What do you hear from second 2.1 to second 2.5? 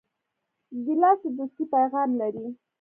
لري.